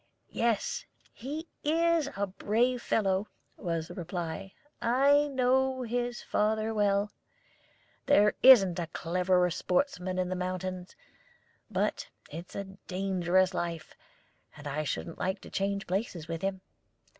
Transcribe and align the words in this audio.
"Yes, 0.31 0.83
he 1.13 1.47
is 1.63 2.09
a 2.17 2.25
brave 2.25 2.81
fellow," 2.81 3.27
was 3.55 3.87
the 3.87 3.93
reply. 3.93 4.53
"I 4.81 5.27
know 5.27 5.83
his 5.83 6.23
father 6.23 6.73
well. 6.73 7.11
There 8.07 8.33
isn't 8.41 8.79
a 8.79 8.87
cleverer 8.87 9.51
sportsman 9.51 10.17
in 10.17 10.29
the 10.29 10.35
mountains; 10.35 10.95
but 11.69 12.09
it's 12.31 12.55
a 12.55 12.63
dangerous 12.87 13.53
life, 13.53 13.93
and 14.57 14.65
I 14.67 14.85
shouldn't 14.85 15.19
like 15.19 15.39
to 15.41 15.51
change 15.51 15.85
places 15.85 16.27
with 16.27 16.41
him. 16.41 16.61